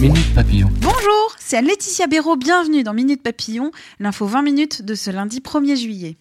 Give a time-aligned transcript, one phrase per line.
[0.00, 0.68] Minute Papillon.
[0.82, 5.74] Bonjour, c'est Laetitia Béraud, bienvenue dans Minute Papillon, l'info 20 minutes de ce lundi 1er
[5.74, 6.16] juillet.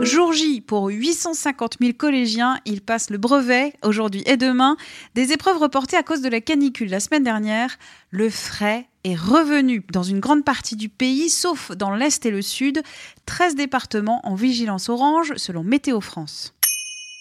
[0.00, 4.78] Jour J pour 850 000 collégiens, ils passent le brevet aujourd'hui et demain.
[5.14, 7.76] Des épreuves reportées à cause de la canicule la semaine dernière.
[8.10, 12.40] Le frais est revenu dans une grande partie du pays, sauf dans l'Est et le
[12.40, 12.80] Sud.
[13.26, 16.54] 13 départements en vigilance orange selon Météo France.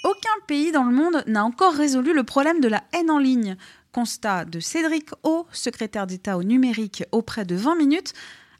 [0.03, 3.57] Aucun pays dans le monde n'a encore résolu le problème de la haine en ligne.
[3.91, 8.13] Constat de Cédric O, secrétaire d'État au numérique auprès de 20 minutes.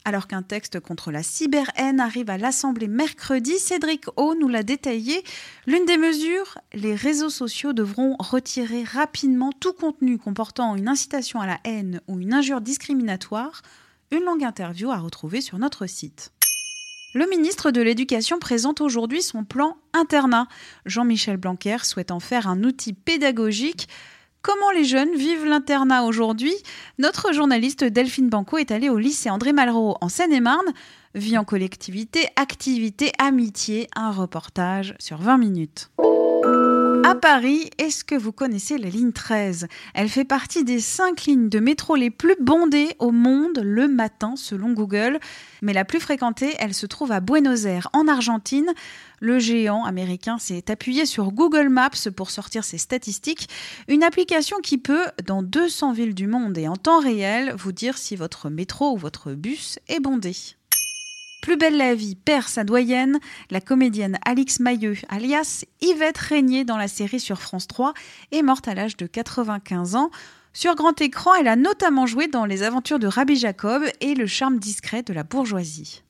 [0.04, 5.22] Alors qu'un texte contre la cyberhaine arrive à l'Assemblée mercredi, Cédric O nous l'a détaillé.
[5.66, 11.46] L'une des mesures, les réseaux sociaux devront retirer rapidement tout contenu comportant une incitation à
[11.46, 13.62] la haine ou une injure discriminatoire.
[14.10, 16.32] Une longue interview à retrouver sur notre site.
[17.14, 20.46] Le ministre de l'Éducation présente aujourd'hui son plan internat.
[20.86, 23.88] Jean-Michel Blanquer souhaite en faire un outil pédagogique
[24.42, 26.54] Comment les jeunes vivent l'internat aujourd'hui?
[26.98, 30.72] Notre journaliste Delphine Banco est allée au lycée André Malraux en Seine-et-Marne.
[31.14, 35.90] Vie en collectivité, activité, amitié, un reportage sur 20 minutes.
[37.04, 41.48] À Paris, est-ce que vous connaissez la ligne 13 Elle fait partie des cinq lignes
[41.48, 45.18] de métro les plus bondées au monde le matin selon Google.
[45.62, 48.72] Mais la plus fréquentée, elle se trouve à Buenos Aires, en Argentine.
[49.20, 53.48] Le géant américain s'est appuyé sur Google Maps pour sortir ses statistiques,
[53.88, 57.96] une application qui peut, dans 200 villes du monde et en temps réel, vous dire
[57.96, 60.34] si votre métro ou votre bus est bondé.
[61.48, 63.20] Plus belle la vie perd sa doyenne,
[63.50, 67.94] la comédienne Alix Mailleux, alias Yvette Régnier dans la série sur France 3,
[68.32, 70.10] est morte à l'âge de 95 ans.
[70.52, 74.26] Sur grand écran, elle a notamment joué dans Les aventures de Rabbi Jacob et Le
[74.26, 76.02] charme discret de la bourgeoisie.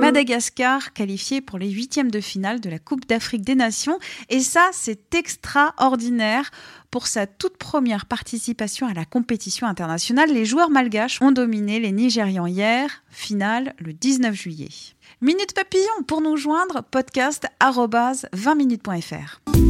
[0.00, 3.98] Madagascar qualifié pour les huitièmes de finale de la Coupe d'Afrique des Nations.
[4.30, 6.50] Et ça, c'est extraordinaire.
[6.90, 11.92] Pour sa toute première participation à la compétition internationale, les joueurs malgaches ont dominé les
[11.92, 14.70] Nigérians hier, finale le 19 juillet.
[15.20, 19.69] Minute Papillon, pour nous joindre, podcast 20minutes.fr.